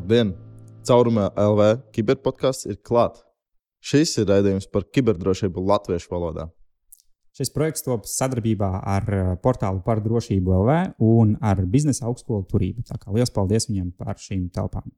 [0.00, 0.30] Labdien!
[0.88, 3.20] Caurumā LV kiberpodkāsts ir klāts.
[3.84, 6.46] Šis ir raidījums par kiberdrošību latviešu valodā.
[7.36, 12.86] Šis projekts top sadarbībā ar eh, portālu par drošību LV un ar biznesa augstskolu turību.
[12.88, 14.88] Tā kā liels paldies viņiem par šīm telpām.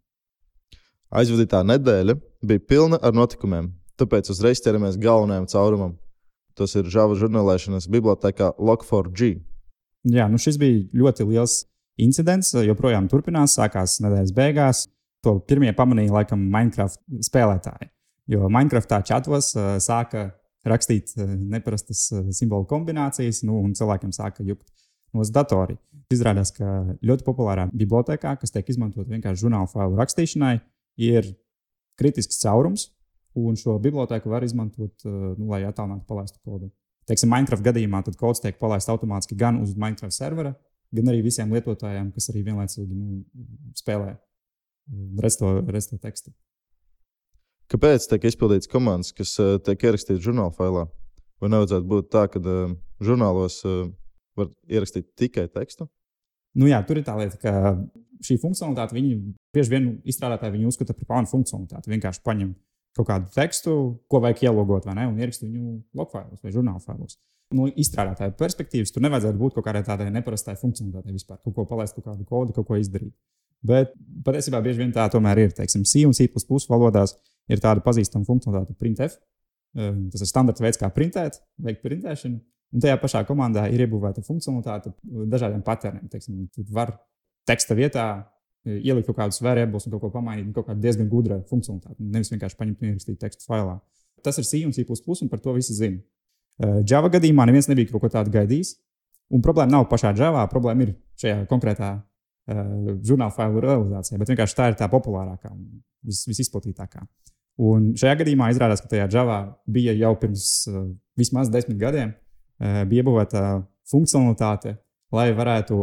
[1.11, 5.99] Aizvadītā nedēļa bija pilna ar notikumiem, tāpēc uzreiz ķeramies galvenajam caurumam.
[6.55, 9.35] Tas ir Java žurnālēšanas bibliotekā Log4G.
[10.15, 11.65] Jā, nu šis bija ļoti liels
[12.01, 14.87] incidents, joprojām turpinās, sākās nedēļas beigās.
[15.23, 17.91] To pirmie pamanīja laikam Minecraft spēlētāji.
[18.33, 20.31] Jo Minecraftā čatos uh, sāka
[20.69, 24.67] rakstīt uh, neparastas uh, simbolu kombinācijas, nu, un cilvēkiem sāka jukt
[25.15, 25.79] no datoriem.
[26.13, 30.57] Izrādās, ka ļoti populārā bibliotekā, kas tiek izmantot vienkārši žurnāla failu rakstīšanai,
[31.01, 31.31] ir
[32.01, 32.91] kritisks caurums,
[33.39, 36.69] un šo biblioteku var izmantot, nu, lai attālinātu palaistu kodu.
[37.09, 40.53] Teiksim, Minecraft gadījumā tad kods tiek palaists automātiski gan uz Minecraft servera,
[40.93, 43.23] gan arī visiem lietotājiem, kas arī vienlaicīgi nu,
[43.79, 44.15] spēlē
[45.23, 46.33] resto, resto tekstu.
[47.73, 50.87] Kāpēc tiek izpildīts komandas, kas uh, tiek ierakstītas žurnāla failā?
[51.41, 53.87] Vai nevajadzētu būt tā, ka uh, žurnālos uh,
[54.39, 55.89] var ierakstīt tikai tekstu?
[56.59, 57.53] Nu, jā, tur ir tā lieta, ka
[58.23, 59.15] šī funkcionalitāte, viņi
[59.57, 61.91] bieži vien izstrādātāji viņu uzskata par plānu funkcionalitāti.
[61.95, 62.53] Vienkārši paņem
[62.99, 63.77] kaut kādu tekstu,
[64.13, 67.17] ko vajag ielogot, vai ne, un ierakst viņu logfailos vai žurnāla failos.
[67.57, 71.97] No izstrādātāja perspektīvas, tur nevajadzētu būt kaut kādai tādai neparastai funkcionalitātei vispār, kaut ko palaist,
[71.99, 73.13] kaut kādu kodu, kaut ko izdarīt.
[73.63, 73.93] Bet
[74.27, 75.53] patiesībā bieži vien tā tomēr ir.
[75.55, 76.27] Teiksim, C un C
[76.71, 77.15] valodās
[77.51, 79.19] ir tāda pazīstama funkcionalitāte, printf.
[79.79, 82.41] Ehm, tas ir standarta veids, kā printēt, veikt printēšanu.
[82.73, 84.95] Un tajā pašā komandā ir iebūvēta funkcionalitāte
[85.29, 86.09] dažādiem patērniem.
[86.13, 86.95] Teiksim, var
[87.49, 88.07] teksta vietā
[88.65, 90.49] e, ielikt kaut kādus variablus un kaut ko pamainīt.
[90.57, 91.99] Kaut kāda diezgan gudra funkcionalitāte.
[92.01, 93.77] Nevis vienkārši paņemt un ierakstīt tekstu failā.
[94.25, 96.01] Tas ir C un C, un par to visi zina.
[96.61, 98.75] E, Java gadījumā neviens nebija kaut ko tādu gaidījis.
[99.33, 104.57] Un problēma nav pašā Java, problēma ir šajā konkrētā uh, žurnāla failu realizācijā, bet vienkārši
[104.59, 105.63] tā ir tā populārākā un
[106.05, 107.01] vis, visizplatītākā.
[107.65, 110.85] Un šajā gadījumā izrādās, ka tajā Java bija jau pirms uh,
[111.17, 114.77] vismaz desmit gadiem uh, iebūvēta funkcionalitāte,
[115.17, 115.81] lai varētu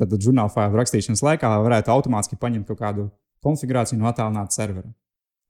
[0.00, 3.08] tad žurnāla failu rakstīšanas laikā varētu automātiski paņemt kaut kādu
[3.44, 4.92] konfigurāciju no attālināta servera.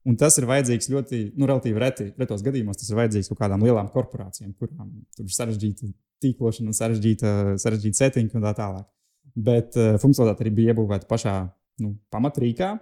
[0.09, 2.07] Un tas ir vajadzīgs ļoti, nu, relatīvi reti.
[2.17, 5.91] Retos gadījumos tas ir vajadzīgs kaut kādām lielām korporācijām, kurām tur ir sarežģīta
[6.23, 8.87] tīklošana, sarežģīta, sarežģīta settinga un tā tālāk
[9.35, 11.35] bet uh, funkcionalitāte arī bija iebūvēta pašā
[11.83, 12.73] nu, pamatrīkā.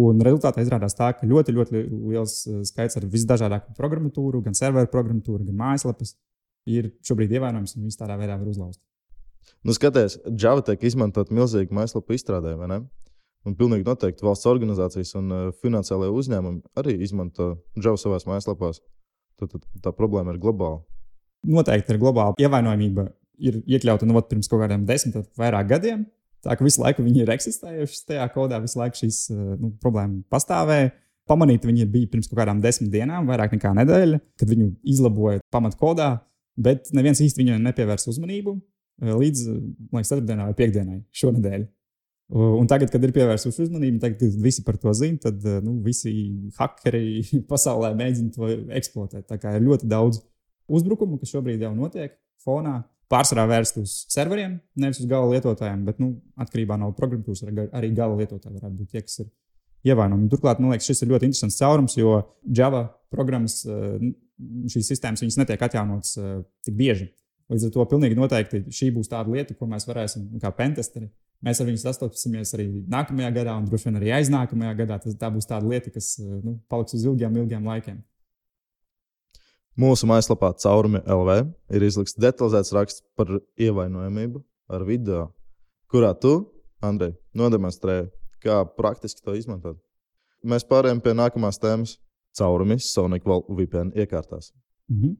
[0.00, 1.80] Un rezultātā izrādās tā, ka ļoti, ļoti
[2.12, 6.14] liels uh, skaits ar visdažādāko programmatūru, gan serveru programmatūru, gan mājaslapas
[6.70, 8.82] ir šobrīd ievērojams un viss tādā veidā var uzlauzt.
[9.66, 12.80] Nu, skaties, Java tiek izmantot milzīgi mājaslapu izstrādē, vai ne?
[13.48, 18.82] Un pilnīgi noteikti valsts organizācijas un uh, finansiālajie uzņēmumi arī izmanto Java savās mājaslapās.
[19.40, 20.82] Tad, tad tā problēma ir globāla.
[21.48, 23.06] Noteikti ir globāla ievainojamība
[23.40, 26.04] ir iekļauta nu, pirms kaut kādiem desmit vai vairāk gadiem.
[26.44, 30.24] Tā ka visu laiku viņi ir eksistējuši tajā kodā, visu laiku šīs eh, nu, problēmas
[30.32, 30.92] pastāvēja.
[31.28, 36.08] Pamanīt viņi bija pirms kaut kādām desmit dienām, vairāk nekā nedēļa, kad viņu izlaboja pamatkodā,
[36.58, 41.68] bet neviens īsti viņai nepievērsa uzmanību eh, līdz liekas, ceturtdienai vai piekdienai šonadēļ.
[42.30, 45.80] Un tagad, kad ir pievērsuši uzmanību, tagad, kad visi par to zina, tad eh, nu,
[45.82, 46.12] visi
[46.60, 49.26] hakeri pasaulē mēģina to eksploatēt.
[49.26, 50.20] Tā kā ir ļoti daudz
[50.70, 52.14] uzbrukumu, kas šobrīd jau notiek
[52.44, 52.80] fonā
[53.10, 57.42] pārsvarā vērst uz serveriem, nevis uz gala lietotājiem, bet nu, atkarībā no programmatūras
[57.74, 59.30] arī gala lietotāji varētu būt tie, kas ir
[59.90, 60.28] ievainojami.
[60.30, 64.12] Turklāt, man liekas, šis ir ļoti interesants caurums, jo Java programmas, eh,
[64.70, 66.36] šīs sistēmas netiek atjaunotas eh,
[66.68, 67.10] tik bieži.
[67.50, 71.10] Līdz ar to pilnīgi noteikti šī būs tāda lieta, ko mēs varēsim, kā pentesteri,
[71.44, 75.00] mēs ar viņu sastopsimies arī nākamajā gadā, un droši vien arī aiznākamajā gadā.
[75.02, 78.00] Tas, tā būs tāda lieta, kas eh, nu, paliks uz ilgiem, ilgiem laikiem.
[79.80, 81.36] Mūsu mājaslapā caurumi LV
[81.76, 85.28] ir izlikts detalizēts raksts par ievainojamību ar video,
[85.90, 86.34] kurā tu,
[86.84, 88.08] Andrej, nodemonstrēji,
[88.40, 89.76] kā praktiski to izmantot.
[90.48, 91.98] Mēs pārējām pie nākamās tēmas-
[92.38, 94.52] caurumi Sonic VPN iekārtās.
[94.88, 95.16] Mm -hmm.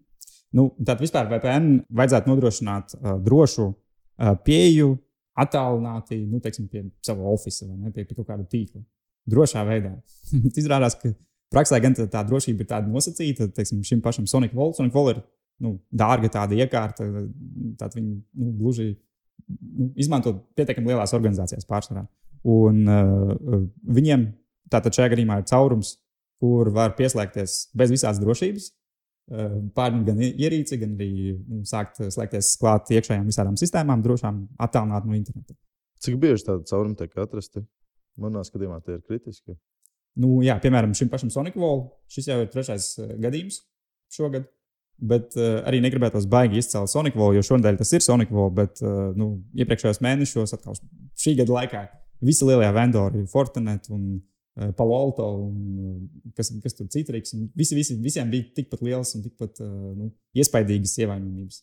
[0.53, 4.99] nu, Tātad vispār VPN vajadzētu nodrošināt uh, drošu uh, pieeju,
[5.39, 8.83] attālināti nu, teiksim, pie sava oficiāla vai ne, pie, pie kaut kāda tīkla.
[9.31, 9.93] Drošā veidā.
[10.61, 11.13] Izrādās, ka
[11.51, 14.71] Praksē gan tā drošība ir tāda nosacīta, teiksim, šim pašam Sonic Vol.
[14.77, 15.23] Sonic Vol ir
[15.61, 17.07] nu, dārga tāda iekārta,
[17.81, 18.93] tad viņi nu, gluži
[19.51, 22.05] nu, izmanto pietiekami lielās organizācijās pārsvarā.
[22.47, 24.29] Un uh, viņiem
[24.71, 25.97] tātad šajā gadījumā ir caurums,
[26.41, 28.71] kur var pieslēgties bez visādas drošības.
[29.31, 35.15] Pārņemt gan ierīci, gan arī nu, sākt slēgties klāt iekšējām visādām sistēmām, drošām, attālināt no
[35.15, 35.55] interneta.
[36.03, 37.63] Cik bieži tāda cauruma tiek atrasta?
[38.21, 39.55] Manā skatījumā tie ir kritiski.
[40.19, 41.85] Nu, jā, piemēram, šim pašam Sonic Wall.
[42.11, 43.61] Šis jau ir trešais uh, gadījums
[44.13, 44.49] šogad.
[45.01, 48.51] Bet uh, arī negribētu baigi izcelt Sonic Wall, jo šonadēļ tas ir Sonic Wall.
[48.57, 50.77] Bet uh, nu, iepriekšējos mēnešos, atkal
[51.21, 51.85] šī gada laikā,
[52.27, 54.19] visi lielie vendori, Fortinet un
[54.61, 57.35] uh, Palo-Alto un kas, kas tur citrīgs.
[57.57, 61.63] Visi, visi, visiem bija tikpat liels un tikpat uh, nu, iespaidīgas ievainojumības.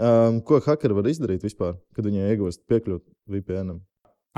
[0.00, 3.74] Um, ko hakeri var izdarīt vispār, kad viņi iegūst piekļuvi VPN?
[3.74, 3.84] -am?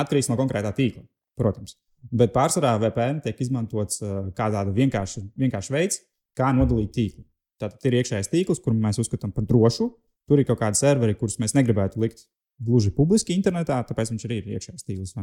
[0.00, 1.04] Atkarīgs no konkrētā tīkla,
[1.38, 1.76] protams.
[2.10, 6.00] Bet pārsvarā VPN tiek izmantots kā tāds vienkāršs vienkārš veids,
[6.38, 7.24] kā nodalīt tīklu.
[7.60, 9.90] Tātad ir iekšējais tīkls, kuru mēs uzskatām par drošu.
[10.30, 12.24] Tur ir kaut kādi serveri, kurus mēs negribētu likt
[12.64, 15.14] gluži publiski internetā, tāpēc viņš arī ir iekšējais tīkls.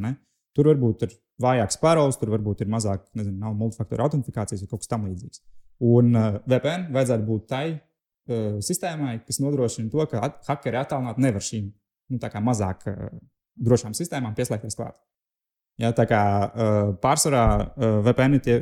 [0.56, 4.84] Tur varbūt ir vājāks parols, tur varbūt ir mazāk, nezinu, nav multifaktoru autentifikācijas vai kaut
[4.84, 5.44] kas tamlīdzīgs.
[5.88, 11.46] Un uh, VPN vajadzētu būt tai uh, sistēmai, kas nodrošina to, ka hakeri attālināt nevar
[11.46, 11.68] šīm
[12.14, 13.12] nu, mazāk uh,
[13.58, 14.98] drošām sistēmām pieslēgties klāt.
[15.78, 18.58] Ja, tā kā uh, pārsvarā uh, VPN, tie,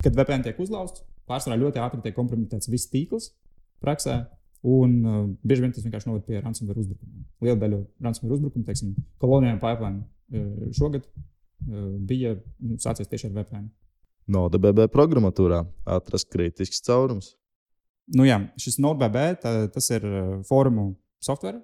[0.00, 3.34] kad VPN tiek uzlauzts, pārsvarā ļoti ātri tiek kompromitēts viss tīkls
[3.84, 4.22] praksē.
[4.64, 7.26] Un uh, bieži vien tas vienkārši noved pie ransomware uzbrukumiem.
[7.44, 10.06] Liela daļa ransomware uzbrukumu, teiksim, kolonijām pipeline
[10.76, 13.66] šogad uh, bija nu, sācies tieši ar VPN.
[14.34, 15.60] No DBB programmatūrā
[15.96, 17.34] atrast kritisks caurums.
[18.14, 20.92] Nu, jā, šis NodeBB tā, tas ir uh, fórumu
[21.24, 21.60] software.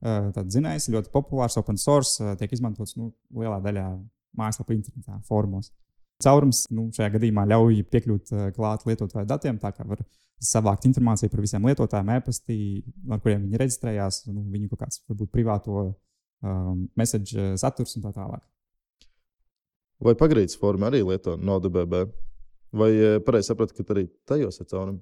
[0.00, 3.84] Uh, Tāds zinājums, ļoti populārs, open source, uh, tiek izmantots nu, lielā daļā
[4.36, 5.72] mājaslapu internetā, formos.
[6.20, 10.02] Caurums nu, šajā gadījumā ļauj piekļūt klāt lietotāju datiem, tā kā var
[10.40, 12.58] savākt informāciju par visiem lietotājiem, e-pastī,
[13.08, 15.84] ar kuriem viņi reģistrējās, nu, viņu kaut kāds varbūt privāto
[16.44, 18.42] um, message saturs un tā tālāk.
[20.00, 22.06] Vai pagrīdes forma arī lieto NodeBB?
[22.72, 22.90] Vai
[23.26, 25.00] pareizi sapratu, ka arī tajos ir caurumi?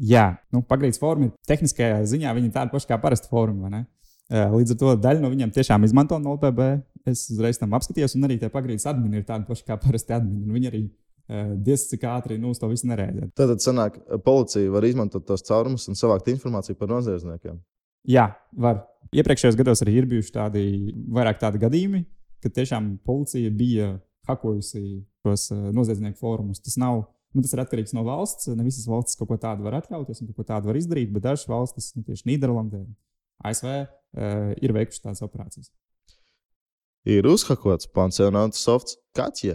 [0.00, 3.84] Jā, nu, pagrīdes forma ir tehniskajā ziņā, tāda paša kā parasta forma.
[4.30, 6.70] Līdz ar to daļa no viņiem tiešām izmanto NLPB.
[7.10, 10.52] Es uzreiz tam apskatījos, un arī tie pagrīdes admini ir tādi paši kā parasti admini.
[10.54, 10.82] Viņi arī
[11.30, 13.30] diezgan cik ātri nu, uz to visu nereaģē.
[13.38, 17.60] Tad, sanāk, policija var izmantot tos caurumus un savākt informāciju par noziedzniekiem.
[18.08, 18.86] Jā, var.
[19.10, 20.64] Iepriekšējos gados arī ir bijuši tādi
[21.10, 22.04] vairāk tādi gadījumi,
[22.44, 23.88] kad tiešām policija bija
[24.28, 26.62] hakojusi tos noziedznieku fórumus.
[26.62, 28.48] Tas nav Nu, tas ir atkarīgs no valsts.
[28.58, 31.46] Ne visas valstis kaut ko tādu var atļauties un ko tādu var izdarīt, bet dažas
[31.50, 32.82] valstis, nu, tieši Nīderlandē,
[33.46, 33.84] ASV, uh,
[34.18, 35.70] eh, ir veikušas tādas operācijas.
[37.08, 39.54] Ir uzhakots pansionāta softs Kaķie.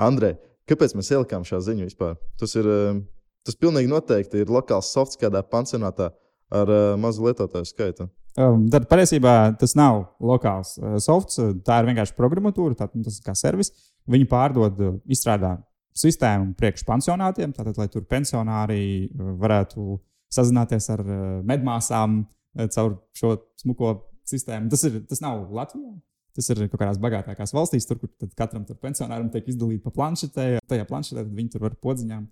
[0.00, 0.36] Andrej,
[0.70, 2.14] kāpēc mēs ielikām šo ziņu vispār?
[2.40, 3.02] Tas ir, uh,
[3.42, 6.12] tas pilnīgi noteikti ir lokāls softs kādā pansionātā
[6.52, 8.08] ar uh, mazu lietotāju skaitu.
[8.32, 13.26] Um, tad patiesībā tas nav lokāls uh, softs, tā ir vienkārši programmatūra, tā, tas ir
[13.26, 13.72] kā servis.
[14.10, 14.80] Viņi pārdod,
[15.12, 15.56] izstrādā
[15.96, 19.98] sistēmu priekšpansionātiem, tātad, lai tur pensionāri uh, varētu
[20.32, 21.18] sazināties ar uh,
[21.48, 23.98] medmāsām uh, caur šo smuko
[24.28, 24.72] sistēmu.
[24.72, 25.92] Tas, ir, tas nav Latvijā.
[26.32, 30.46] Tas ir kaut kādās bagātākās valstīs, tur, kur katram tur pensionāram tiek izdalīta pa planšetē.
[30.68, 32.22] Tajā planšetē viņi tur var podziņām.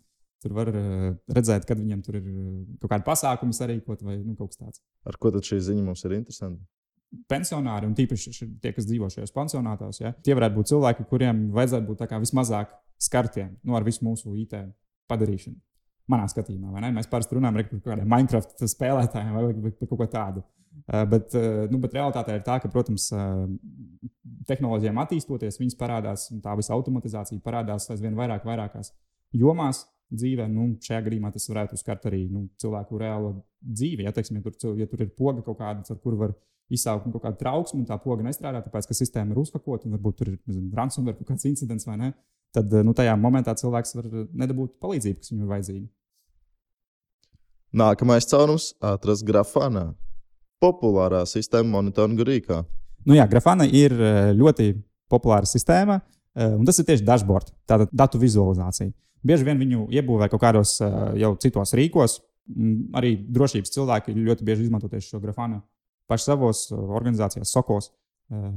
[0.41, 2.29] Tur var redzēt, kad viņiem tur ir
[2.81, 4.85] kaut kāda pasākuma sarīkot vai nu, kaut kas tāds.
[5.05, 6.63] Ar ko tad šī ziņa mums ir interesanta?
[7.31, 11.89] pensionāri, un tīpaši tie, kas dzīvo šajos pensionātos, ja, tie varētu būt cilvēki, kuriem vajadzētu
[11.89, 12.71] būt vismazāk
[13.01, 14.55] skartiem nu, ar visu mūsu IT
[15.11, 15.59] padarīšanu.
[16.11, 16.73] Manā skatījumā?
[16.95, 19.45] Mēs parasti runājam par kādiem Minecraft spēlētājiem vai
[19.77, 20.43] par kaut ko tādu.
[20.91, 23.45] Uh, bet, uh, nu, bet realitāte ir tā, ka, protams, uh,
[24.49, 28.93] tehnoloģijām attīstoties, viņas parādās, un tā visa automatizācija parādās aizvien vairāk, vairākās
[29.37, 30.47] jomās dzīvē.
[30.51, 34.07] Nu, šajā gadījumā tas varētu skart arī nu, cilvēku reālo dzīvi.
[34.07, 36.35] Ja, teiksim, ja, tur, ja tur ir poga kaut kāda, ar kuru var
[36.71, 40.21] izsaukt kaut kādu trauksmu, un tā poga nestrādā, tāpēc ka sistēma ir uzhakota, un varbūt
[40.21, 42.13] tur ir nezinu, ransomware kaut kāds incidents vai ne.
[42.55, 44.11] Tad nu, tajā momentā cilvēks var
[44.43, 45.89] nedabūt palīdzību, kas viņam ir vajadzīga.
[47.81, 49.95] Nākamais caurums- atrast grafānā.
[50.63, 52.65] Populārā sistēma monitoringa rīkā.
[53.07, 53.95] Nu jā, grafāna ir
[54.37, 54.75] ļoti
[55.11, 56.01] populāra sistēma,
[56.37, 58.93] un tas ir tieši dashboard, tātad datu vizualizācija.
[59.27, 60.79] Bieži vien viņu iebūvē kaut kādos
[61.21, 62.21] jau citos rīkos.
[62.97, 65.61] Arī drošības cilvēki ļoti bieži izmanto tieši šo grafānu
[66.11, 67.91] paši savos uh, organizācijās, sokos.
[68.31, 68.51] Uh,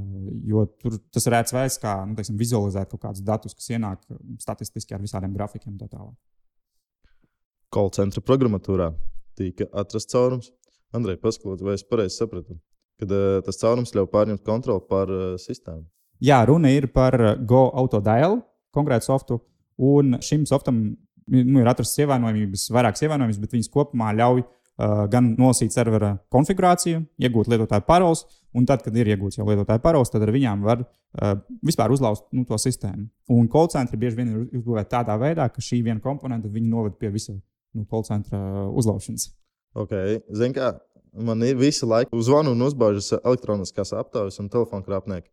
[0.46, 4.02] jo tur tas ir rēts veids, kā nu, teiksim, vizualizēt kaut kādus datus, kas ienāk
[4.42, 6.14] statistiski ar visādiem grafikiem tā tālāk.
[7.74, 8.92] Call centra programmatūrā
[9.38, 10.52] tika atrasts caurums.
[10.94, 12.54] Andrej, paskatieties, vai es pareizi sapratu,
[13.02, 15.88] ka uh, tas caurums ļauj pārņemt kontroli pār uh, sistēmu.
[16.22, 18.38] Jā, runa ir par uh, Go Autodial
[18.74, 19.40] konkrētu softu,
[19.80, 20.82] un šim softam
[21.26, 27.04] nu, ir atrastas ievainojumības, vairākas ievainojumības, bet viņas kopumā ļauj Uh, gan nolasīt servera konfigurāciju,
[27.22, 28.24] iegūt lietotāju paroles,
[28.58, 32.24] un tad, kad ir iegūts jau lietotāju paroles, tad ar viņām var uh, vispār uzlauzt
[32.34, 33.04] nu, to sistēmu.
[33.30, 37.12] Un call centri bieži vien ir uzbūvēti tādā veidā, ka šī viena komponenta noved pie
[37.14, 38.40] visa nu, call centra
[38.74, 39.28] uzlaušanas.
[39.78, 40.18] Okay.
[40.34, 40.72] Zini, kā
[41.22, 45.30] man ir visu laiku zvanu un uzbāžas elektroniskās aptaujas un telefona krāpnieki.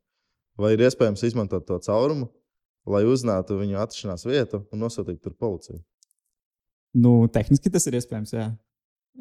[0.62, 2.30] Vai ir iespējams izmantot to caurumu,
[2.90, 5.80] lai uzzinātu viņu atrašanās vietu un nosūtītu tur policiju?
[6.98, 8.52] Nu, tehniski tas ir iespējams, jā.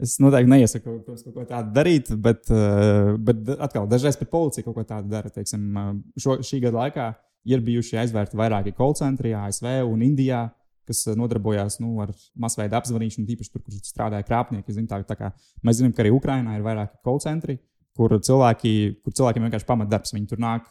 [0.00, 4.64] Es noteikti neiesaku protams, kaut ko tādu darīt, bet, eh, bet atkal dažreiz pat policija
[4.64, 5.30] kaut ko tādu dara.
[5.34, 7.08] Teiksim, eh, šo, šī gada laikā
[7.48, 10.42] Ir bijuši aizvērti vairāki call centri ASV un Indijā,
[10.88, 14.74] kas eh, nodarbojās nu, ar masveida apzvanīšanu, tīpaši tur, kur strādāja krāpnieki.
[14.76, 15.30] Zin, tā, tā kā,
[15.64, 17.56] mēs zinām, ka arī Ukrainā ir vairāki call centri,
[17.96, 20.12] kur, cilvēki, kur cilvēkiem vienkārši pamatdarbs.
[20.16, 20.68] Viņi tur nāk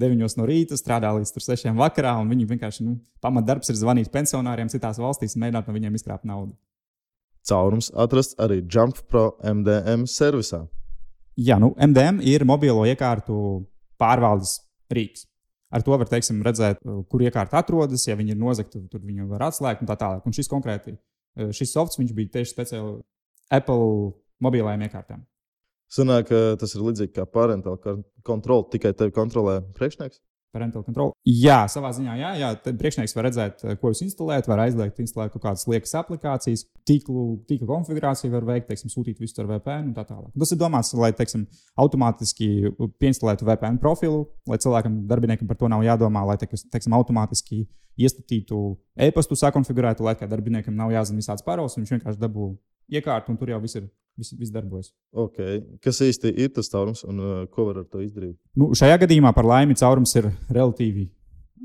[0.00, 4.70] 9 no rīta, strādā līdz 6 vakarā, un viņi vienkārši nu, pamatdarbs ir zvanīt pensionāriem
[4.72, 6.56] citās valstīs un mēģināt no viņiem izkrāpt naudu.
[7.48, 10.66] Caurums atrasts arī Jump Pro MDM servisā.
[11.40, 13.64] Jā, nu, MDM ir mobilo iekārtu
[14.00, 14.58] pārvaldes
[14.92, 15.24] rīks.
[15.70, 18.04] Ar to var teiksim, redzēt, uh, kur iekārta atrodas.
[18.08, 20.24] Ja viņi ir nozagti, tad viņu var atslēgt un tā tālāk.
[20.26, 22.98] Un šis konkrēti, uh, šis softs bija tieši speciāli
[23.54, 24.10] Apple
[24.42, 25.22] mobilajām iekārtām.
[25.90, 26.30] Sanāk,
[26.60, 27.78] tas ir līdzīgi kā parental
[28.26, 30.20] kontrole, tikai tevi kontrolē priekšnieks
[30.50, 31.12] parental control.
[31.26, 35.34] Jā, savā ziņā, jā, jā priekšnieks var redzēt, eh, ko jūs instalējat, var aizliegt instalēt
[35.34, 39.94] kaut kādas liekas aplikācijas, tīklu, tīkla konfigurāciju var veikt, teiksim, sūtīt visu ar VPN un
[39.94, 40.30] tā tālāk.
[40.38, 41.46] Tas ir domāts, lai, teiksim,
[41.78, 47.66] automātiski pieinstalētu VPN profilu, lai cilvēkam, darbiniekam par to nav jādomā, lai, teiksim, automātiski
[48.00, 52.54] iestatītu e-pastu, sakonfigurētu, lai kā darbiniekam nav jāzina visāds parols, viņš vienkārši dabū
[52.90, 53.90] iekārtu un tur jau viss ir
[54.20, 54.92] viss, viss darbojas.
[55.24, 55.62] Okay.
[55.84, 58.36] Kas īsti ir tas caurums un uh, ko var ar to izdarīt?
[58.58, 61.08] Nu, šajā gadījumā par laimi caurums ir relatīvi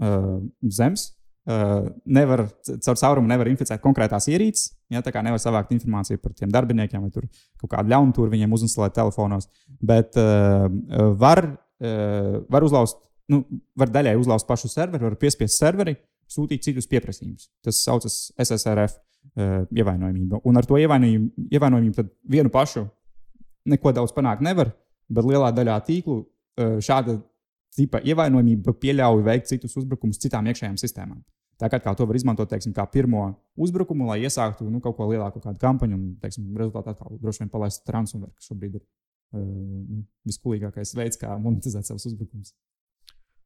[0.02, 0.40] uh,
[0.80, 1.12] zems.
[1.46, 2.42] Uh, nevar,
[2.82, 4.72] caur caurumu nevar inficēt konkrētās ierīces.
[4.90, 7.28] Ja, tā kā nevar savākt informāciju par tiem darbiniekiem, vai tur
[7.62, 9.46] kaut kādu ļaunprātīgu viņiem uzinstalēt telefonos.
[9.78, 10.66] Bet uh,
[11.22, 11.44] var,
[11.86, 12.98] uh, var uzlauzt,
[13.30, 13.44] nu,
[13.78, 15.94] var daļai uzlauzt pašu serveri, var piespiest serveri,
[16.32, 17.50] sūtīt citus pieprasījumus.
[17.66, 19.00] Tas saucas SSRF.
[19.36, 20.38] Uh, ievainojamība.
[20.46, 22.84] Un ar to ievainojamību, ievainojamību vienu pašu
[23.66, 24.70] neko daudz panākt nevar,
[25.10, 27.16] bet lielā daļā tīklu uh, šāda
[27.76, 31.24] tipa ievainojamība pieļauj veikt citus uzbrukumus citām iekšējām sistēmām.
[31.58, 35.40] Tā kā to var izmantot teiksim, kā pirmo uzbrukumu, lai iesāktu nu, kaut ko lielāku,
[35.44, 40.92] kādu kampaņu, un teiksim, rezultātā atkal droši vien palaist ransomware, kas šobrīd ir uh, viskulīgākais
[41.00, 42.52] veids, kā monetizēt savus uzbrukumus.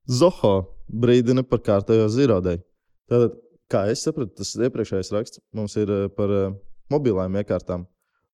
[0.10, 0.56] Zoho
[0.89, 2.63] brīdina par kārtējo zīrodēju.
[3.10, 3.38] Tātad
[3.70, 6.54] kā es sapratu, tas iepriekšējais raksts mums ir eh, par uh,
[6.89, 7.86] mobilām iekārtām.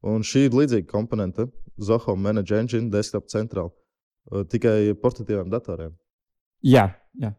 [0.06, 1.48] Un šī ir līdzīga komponente
[1.82, 5.92] Zoho Manage Engine Desktop Central uh, tikai portatīviem datoriem.
[6.66, 6.88] Jā,
[7.20, 7.34] jā.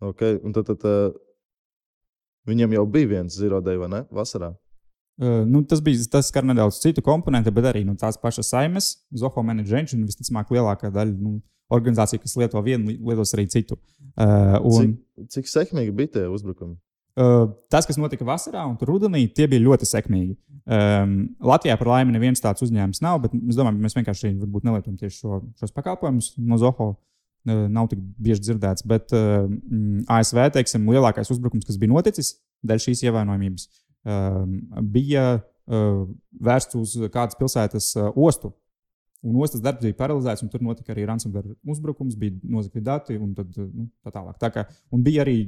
[0.00, 1.18] Okay, un tad, tad
[2.48, 4.04] viņiem jau bija viens zero day, vai ne?
[4.14, 4.54] Vasarā.
[5.20, 8.94] Uh, nu, tas bija tas, skar nedaudz citu komponentu, bet arī nu, tās pašas saimes,
[9.12, 11.18] Zoho Manage Engine, visticamāk, lielākā daļa.
[11.20, 13.78] Nu, organizācija, kas lieto vienu, lietos arī citu.
[14.18, 16.76] Uh, un, cik, cik sekmīgi bija tie uzbrukumi?
[17.20, 20.36] Uh, tas, kas notika vasarā un rudenī, tie bija ļoti sekmīgi.
[20.70, 25.16] Um, Latvijā par laimi neviens tāds uzņēmums nav, bet es domāju, mēs vienkārši nelietojam tieši
[25.18, 26.92] šo, šos pakalpojumus no Zoho.
[27.48, 29.48] Uh, nav tik bieži dzirdēts, bet uh,
[30.12, 32.34] ASV teiksim, lielākais uzbrukums, kas bija noticis
[32.68, 33.66] dēļ šīs ievainojamības,
[34.04, 34.42] uh,
[34.84, 36.02] bija uh,
[36.46, 38.52] vērsts uz kādas pilsētas uh, ostu
[39.20, 43.34] Un ostas darbs bija paralizēts, un tur notika arī ransomware uzbrukums, bija nozagti dati un
[43.36, 44.38] tad, nu, tā tālāk.
[44.40, 44.64] Tā kā,
[44.96, 45.42] un bija arī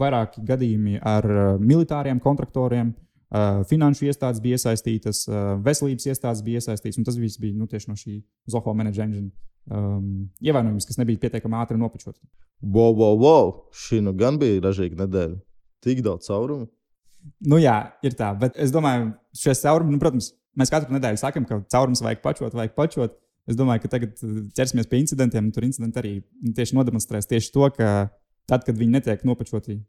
[0.00, 6.64] vairāki gadījumi ar uh, militāriem kontraktoriem, uh, finanšu iestādes bija iesaistītas, uh, veselības iestādes bija
[6.64, 8.18] iesaistītas, un tas viss bija nu, tieši no šī
[8.50, 9.30] Zoho Manage Engine
[9.70, 12.18] um, ievainojums, kas nebija pietiekami ātri nopačot.
[12.62, 13.56] Wow, wow, wow!
[13.86, 15.38] Šī nu gan bija ražīga nedēļa.
[15.82, 16.66] Tik daudz caurumu.
[17.46, 21.46] Nu jā, ir tā, bet es domāju, šie caurumi, nu, protams, Mēs katru nedēļu sakām,
[21.48, 23.18] ka caurums vajag pačot, vajag pačot.
[23.48, 26.12] Es domāju, ka tagad uh, ķersimies pie incidentiem, tur incidenti arī
[26.54, 27.88] tieši nodemonstrēs tieši to, ka
[28.50, 29.80] tad, kad viņi netiek nopačoti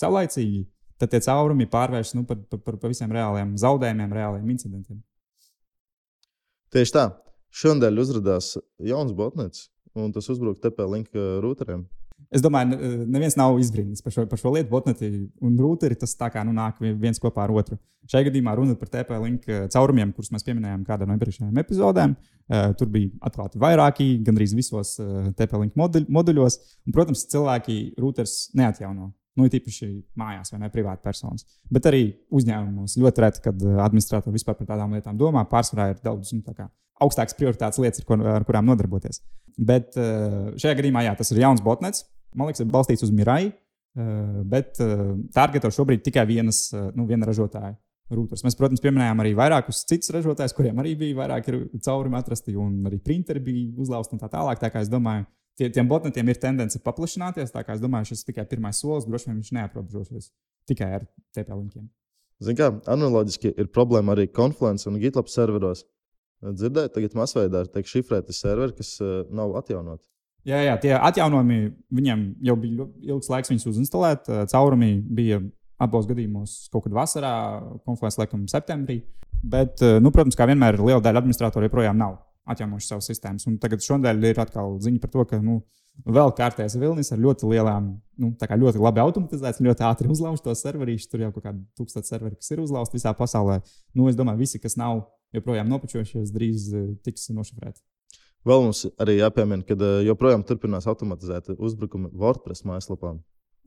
[0.00, 0.64] saulaicīgi,
[1.00, 4.98] tad tie caurumi pārvēršas nu, par, par, par visiem reāliem zaudējumiem, reāliem incidentiem.
[6.74, 7.06] Tieši tā.
[7.60, 8.52] Šonadēļ uzrādījās
[8.86, 11.88] jauns botnets, un tas uzbruka TP-Link routeriem.
[12.30, 12.76] Es domāju,
[13.10, 14.70] neviens nav izbrīnīts par šo, par šo lietu.
[14.70, 15.08] Botneti
[15.42, 17.78] un routeri tas tā kā nu, nāk viens kopā ar otru.
[18.10, 22.16] Šajā gadījumā runa par TP-link eh, caurumiem, kurus mēs pieminējām kādā no iepriekšējām epizodēm.
[22.50, 26.56] Uh, tur bija atklāti vairāki, gandrīz visos eh, TP-link moduļ, moduļos.
[26.88, 29.12] Un, protams, cilvēki routers neatjauno.
[29.38, 29.86] Nu, ir īpaši
[30.18, 31.46] mājās, vai ne privāti personas.
[31.70, 32.02] Bet arī
[32.34, 35.46] uzņēmumos ļoti reti, kad administratori vispār par tādām lietām domā.
[35.48, 36.42] Pārsvarā ir daudz nu,
[37.00, 39.22] augstākas prioritātes lietas, ar, ko, ar kurām nodarboties.
[39.58, 44.40] Bet šajā gadījumā jā, tas ir jauns botnets man liekas, ir balstīts uz Mirai, eh,
[44.50, 47.76] bet eh, targeto šobrīd tikai vienas, eh, nu, viena ražotāja.
[48.10, 48.42] Rūters.
[48.42, 52.96] Mēs, protams, pieminējām arī vairākus citus ražotājus, kuriem arī bija vairāki caurumi atrasti, un arī
[52.98, 54.58] printeri bija uzlauzti un tā tālāk.
[54.58, 57.54] Tā kā es domāju, tie, tiem botnetiem ir tendence paplašināties.
[57.54, 60.32] Tā kā es domāju, šis tikai pirmais solis, droši vien viņš neaprobežosies
[60.66, 61.86] tikai ar TP linkiem.
[62.42, 65.84] Ziniet, kā analoģiski ir problēma arī Confluence un GitLab serveros.
[66.40, 70.06] Dzirdēt, tagad masveidā tiek šifrēti serveri, kas uh, nav atjaunoti.
[70.48, 71.58] Jā, jā, tie atjaunojumi
[71.92, 74.30] viņam jau bija ilgs laiks, viņus uzinstalēt.
[74.48, 75.42] Caurumi bija
[75.80, 77.32] abos gadījumos kaut kad vasarā,
[77.84, 79.02] konferencē, laikam, septembrī.
[79.40, 82.18] Bet, nu, protams, kā vienmēr, liela daļa administratoru joprojām nav
[82.50, 83.46] atjaunojuši savas sistēmas.
[83.48, 85.60] Un tagad šodien ir atkal ziņa par to, ka nu,
[86.08, 91.08] vēl kārtējais vilnis ar ļoti lielām, nu, ļoti labi automatizēts, ļoti ātri uzlaužts tos serverīšus.
[91.12, 93.60] Tur jau kaut kādi tūkstoši serveri, kas ir uzlauzti visā pasaulē.
[93.96, 95.04] Nu, es domāju, visi, kas nav
[95.36, 97.82] joprojām nopačojušies, drīz uh, tiks nošifrēti.
[98.46, 103.20] Vēl mums arī jāpiemina, ka uh, joprojām turpinās automatizēta uzbrukumi WordPress mājaslapām.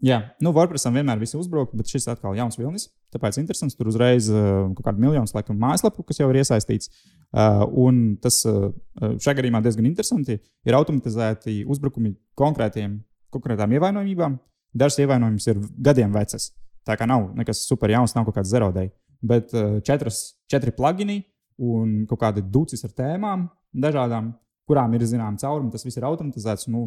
[0.03, 2.89] Jā, nu, WordPressam vienmēr viss uzbruk, bet šis atkal ir jauns vilnis.
[3.13, 3.77] Tāpēc interesants.
[3.77, 6.89] Tur uzreiz uh, kaut kāda miljonus laikam mājaslapu, kas jau ir iesaistīts.
[7.31, 10.41] Uh, un tas uh, šajā gadījumā diezgan interesanti.
[10.67, 12.97] Ir automatizēti uzbrukumi konkrētiem,
[13.31, 14.35] konkrētām ievainojumībām.
[14.75, 16.49] Dažas ievainojums ir gadiem vecas.
[16.83, 18.89] Tā kā nav nekas super jauns, nav kaut kāds zerodei.
[19.23, 21.21] Bet uh, četras, četri plugini
[21.63, 24.31] un kaut kādi ducis ar tēmām dažādām
[24.69, 25.71] kurām ir zināms caurumi.
[25.73, 26.69] Tas viss ir automatizēts.
[26.71, 26.85] Nu,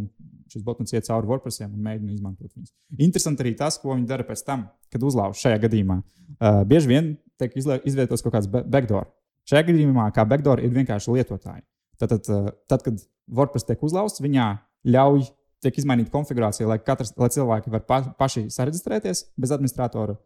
[0.52, 2.72] šis botnets iet cauri WordPressiem un mēģina izmantot viņus.
[3.02, 6.00] Interesanti arī tas, ko viņi dara pēc tam, kad uzlauž šajā gadījumā.
[6.36, 9.10] Uh, bieži vien tiek izvietots kaut kāds backdoor.
[9.46, 11.66] Šajā gadījumā, kā backdoor, ir vienkārši lietotāji.
[12.00, 14.48] Tad, tad, uh, tad kad WordPress tiek uzlauzts, viņā
[14.86, 15.28] ļauj
[15.64, 20.16] tiek izmainīta konfigurācija, lai, katrs, lai cilvēki var pa, paši sareģistrēties bez administratora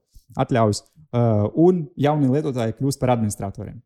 [0.40, 3.78] atļaujas, uh, un jaunie lietotāji kļūst par administratoriem.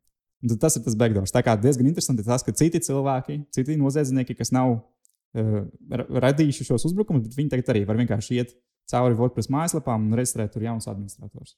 [0.45, 1.33] Un tas ir tas backdoors.
[1.33, 5.63] Tā kā diezgan interesanti tas, ka citi cilvēki, citi noziedznieki, kas nav uh,
[6.25, 8.53] radījuši šos uzbrukumus, bet viņi tagad arī var vienkārši iet
[8.91, 11.57] cauri WordPress mājaslapām un reģistrēt tur jaunus administratorus.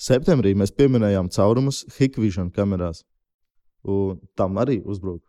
[0.00, 3.06] Septembrī mēs pieminējām caurumus Hikvision kamerās.
[3.88, 5.24] Un tam arī uzbruka.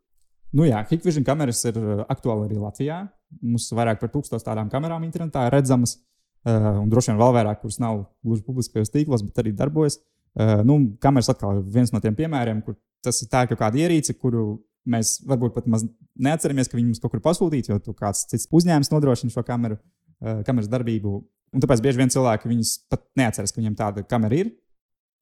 [0.51, 1.79] Nu jā, Hikvision kameras ir
[2.11, 3.01] aktuāli arī Latvijā.
[3.39, 6.01] Mums ir vairāk par tūkstoš tādām kamerām internetā redzamas.
[6.41, 10.01] Uh, un droši vien vēl vairāk, kuras nav gluži publiskajos tīklos, bet arī darbojas.
[10.01, 10.20] Uh,
[10.67, 14.15] nu, kameras atkal ir viens no tiem piemēriem, kur tas ir tā, ka kāda ierīce,
[14.19, 15.85] kuru mēs varbūt pat maz
[16.21, 20.41] neatceramies, ka viņi mums kaut kur pasūtīts, jo kāds cits uzņēmums nodrošina šo kameru, uh,
[20.47, 21.19] kameras darbību.
[21.51, 24.53] Un tāpēc bieži vien cilvēki viņus pat neatceras, ka viņiem tāda kamera ir,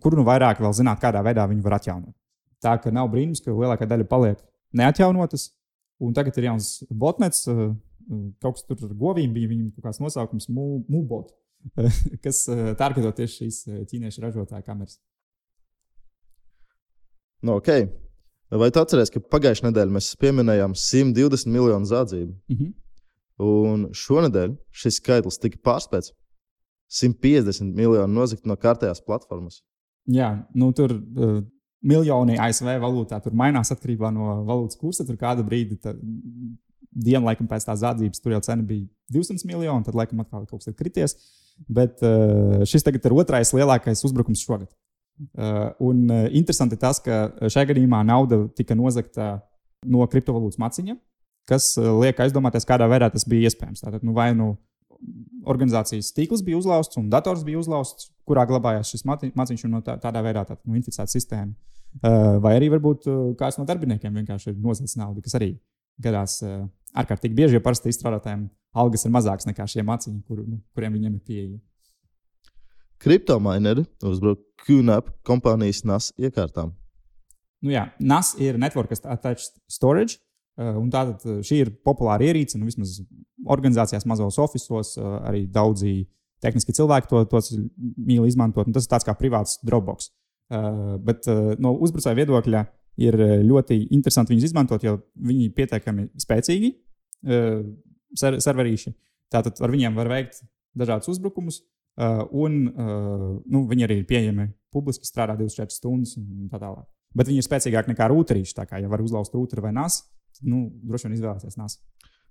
[0.03, 2.15] kuru nu vairāk vēl zināt, kādā veidā viņi var atjaunot.
[2.63, 4.39] Tā ka nav brīnums, ka lielākā daļa paliek
[4.75, 5.49] neatjaunotas.
[5.99, 7.73] Un tagad ir jauns botnets, uh,
[8.43, 11.33] kaut kas tur ar govīm bija, viņam kaut kāds nosaukums, mūbot.
[12.23, 14.99] kas eh, targeto tieši šīs eh, ķīniešu ražotāja kameras.
[17.41, 17.87] Nu, okay.
[18.49, 22.33] Vai tu atceries, ka pagājušajā nedēļā mēs pieminējām 120 miljonu zādzību?
[22.49, 22.71] Mm -hmm.
[23.39, 26.11] Un šonadēļ šis skaitlis tika pārspēts.
[26.89, 29.61] 150 miljoni nozagt no kārtējās platformas.
[30.09, 31.43] Jā, nu tur uh,
[31.85, 35.05] miljoni ASV valūtā tur mainās atkarībā no valūtas kursa.
[35.05, 35.93] Tur kādu brīdi tā,
[36.89, 40.63] dienu laikam pēc tās zādzības tur jau cena bija 200 miljoni, tad laikam atkal kaut
[40.63, 41.15] kas ir krities.
[41.67, 44.69] Bet uh, šis tagad ir otrais lielākais uzbrukums šogad.
[45.35, 49.37] Uh, un uh, interesanti tas, ka šajā gadījumā nauda tika nozagta
[49.89, 50.95] no kriptovalūtas maciņa,
[51.49, 53.83] kas liek aizdomāties, kādā veidā tas bija iespējams.
[53.83, 54.53] Tātad, nu, vai nu
[55.49, 59.95] organizācijas tīkls bija uzlauzts un dators bija uzlauzts, kurā glabājās šis maciņš un no tā,
[60.03, 61.55] tādā veidā tā, nu, inficēta sistēma.
[62.43, 63.07] Vai arī varbūt
[63.39, 65.53] kāds no darbiniekiem vienkārši ir nozadzis naudu, kas arī
[66.03, 66.37] gadās
[66.97, 68.47] ārkārtīgi bieži, jo parasti izstrādātājiem
[68.79, 71.59] algas ir mazākas nekā šie maciņi, kur, nu, kuriem viņiem ir pieeja.
[72.99, 76.73] Kriptomaineri uzbruk QNAP kompānijas NAS iekārtām.
[77.63, 80.19] Nu jā, NAS ir Network Attached Storage.
[80.59, 82.97] Uh, tātad uh, šī ir populāra ierīce, nu, vismaz
[83.47, 86.09] organizācijās, mazos oficiālos, uh, arī daudzi
[86.43, 87.39] tehniski cilvēki to, to
[87.95, 88.67] mīl izmantot.
[88.75, 90.13] Tas ir tāds kā privāts Dropbox.
[91.05, 91.27] Bet
[91.61, 92.61] no uzbrucēja viedokļa
[92.99, 96.71] ir ļoti interesanti viņus izmantot, jo viņi ir pietiekami spēcīgi
[98.19, 98.93] ser serverīši.
[99.29, 100.41] Tātad ar viņiem var veikt
[100.79, 106.59] dažādus uzbrukumus, uh, un nu, viņi arī ir pieejami publiski, strādā 24 stundas un tā
[106.61, 106.87] tālāk.
[107.17, 108.55] Bet viņi ir spēcīgāki nekā rūterīši.
[108.57, 110.03] Tā kā, ja var uzlauzt rūteri vai NAS,
[110.45, 111.79] nu, droši vien izvēlēties NAS.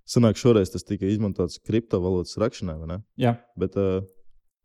[0.09, 2.99] Sanāk, šoreiz tas tika izmantots kriptovalūtas rakšanai, vai ne?
[3.21, 3.35] Jā.
[3.61, 4.07] Bet uh,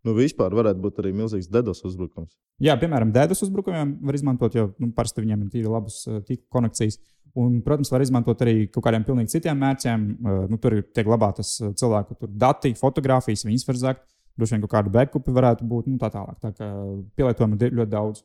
[0.08, 2.36] nu, vispār varētu būt arī milzīgs DDoS uzbrukums.
[2.64, 7.00] Jā, piemēram, DDoS uzbrukumiem var izmantot, jo nu, parasti viņiem ir tīri labas tīkla konekcijas.
[7.40, 10.04] Un, protams, var izmantot arī kaut kādiem pilnīgi citiem mērķiem.
[10.52, 14.06] Nu, tur tiek glabātas cilvēku dati, fotografijas, viņas var zakt.
[14.38, 16.38] Droši vien kaut kāda backupi varētu būt nu, tā tālāk.
[16.42, 16.70] Tā kā
[17.18, 18.22] pielietojumu ir ļoti daudz.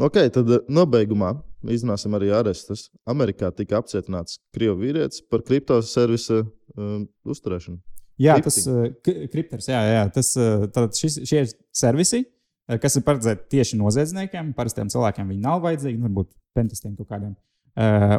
[0.00, 1.34] Ok, tad nobeigumā
[1.68, 2.86] iznāsim arī arestus.
[3.10, 7.82] Amerikā tika apcietināts krievu vīrietis par kriptoservisa um, uzturēšanu.
[8.20, 8.52] Jā, Kripting.
[8.52, 12.24] tas uh, kripters, jā, jā, tas, uh, šis, šie ir servisi,
[12.82, 14.52] kas ir paredzēti tieši noziedzniekiem.
[14.54, 17.32] Parastiem cilvēkiem viņi nav vajadzīgi, varbūt pentestiem kaut kādiem.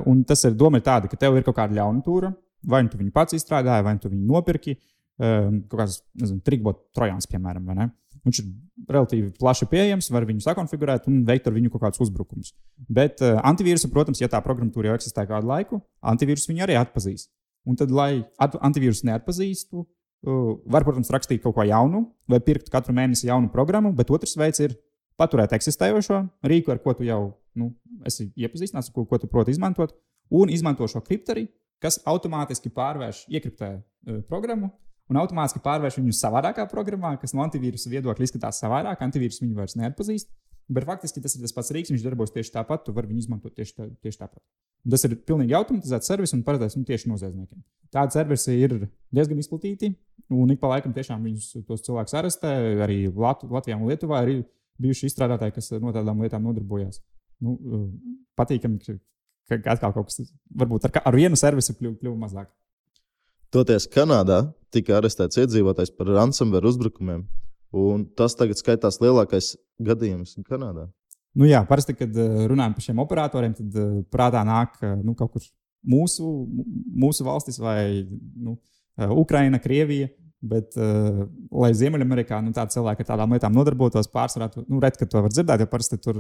[0.09, 2.33] Un tas ir doma ir tāda, ka tev ir kaut kāda ļaunprātīga,
[2.67, 4.75] vai nu tu viņu pats izstrādāji, vai nu tu viņu nopirki.
[5.21, 7.87] Kaut kāds, nezinu, trikbot trojāns, piemēram, vai ne?
[8.25, 8.49] Viņš ir
[8.91, 12.51] relatīvi plaši pieejams, var viņu sakonfigurēt un veikt ar viņu kaut kādus uzbrukumus.
[12.89, 15.79] Bet uh, antivīrusu, protams, ja tā programmatūra jau eksistē kādu laiku,
[16.11, 17.27] antivīrusu viņu arī atpazīs.
[17.69, 22.95] Un tad, lai antivīrusu neatpazīstu, uh, var, protams, rakstīt kaut ko jaunu vai pirkt katru
[22.97, 24.75] mēnesi jaunu programmu, bet otrs veids ir
[25.21, 27.21] paturēt eksistējošo rīku, ar ko tu jau
[27.57, 27.71] nu,
[28.07, 29.93] esi iepazīstināts, ko, ko tu proti izmantot,
[30.33, 31.45] un izmanto šo kripteri,
[31.81, 34.71] kas automātiski pārvērš, iekriptē uh, programmu
[35.11, 39.01] un automātiski pārvērš viņu savādākā programmā, kas no antivīrusa viedokļa izskatās savādāk.
[39.03, 40.29] Antivīrus viņu vairs neatpazīst.
[40.71, 43.55] Bet faktiski tas ir tas pats rīks, viņš darbojas tieši tāpat, tu vari viņu izmantot
[43.57, 44.41] tieši, tā, tieši tāpat.
[44.85, 47.59] Un tas ir pilnīgi automatizēts servis un paredzēts nu, tieši noziedzniekiem.
[47.93, 48.77] Tādi servisi ir
[49.13, 49.91] diezgan izplatīti,
[50.31, 52.53] un ik pa laikam tiešām viņus tos cilvēkus arestē.
[52.85, 54.45] Arī Lat Latvijā un Lietuvā ir
[54.81, 57.01] bijuši izstrādātāji, kas no tādām lietām nodarbojas.
[57.43, 57.57] Nu,
[58.39, 58.79] patīkami,
[59.49, 60.23] ka atkal kaut kas
[60.55, 62.49] varbūt ar, ar vienu servisu kļuva kļuv mazāk.
[63.51, 67.25] Toties Kanādā tika arestēts iedzīvotājs par ransomware uzbrukumiem,
[67.71, 70.89] un tas tagad skaitās lielākais gadījums Kanādā.
[71.37, 75.15] Nu jā, parasti, kad eh, runājam par šiem operatoriem, tad eh, prātā nāk eh, nu,
[75.15, 75.45] kaut kur
[75.87, 76.27] mūsu,
[77.03, 78.57] mūsu valstis vai nu,
[79.17, 80.11] Ukraina, Krievija.
[80.41, 81.19] Bet, uh,
[81.53, 85.29] lai Ziemeļamerikā nu, tādi cilvēki ar tādām lietām nodarbotos, pārsvarā, nu, redz, ka to var
[85.29, 86.17] dzirdēt, jo parasti tur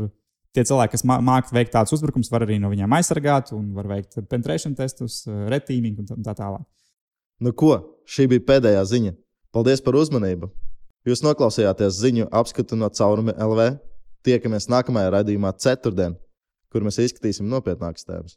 [0.53, 4.19] tie cilvēki, kas māca veikt tādus uzbrukumus, var arī no viņiem aizsargāt un var veikt
[4.29, 6.61] penetration testus, retīmingu un tā tālāk.
[7.41, 9.15] Nu ko, šī bija pēdējā ziņa.
[9.57, 10.51] Paldies par uzmanību!
[11.07, 13.71] Jūs noklausījāties ziņu apskatu no caurumi LV.
[14.21, 16.13] Tiekamies nākamajā raidījumā, ceturtdien,
[16.69, 18.35] kur mēs izskatīsim nopietnākas tēmas.